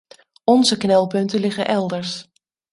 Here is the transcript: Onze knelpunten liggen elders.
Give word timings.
Onze 0.43 0.77
knelpunten 0.77 1.39
liggen 1.39 1.67
elders. 1.67 2.31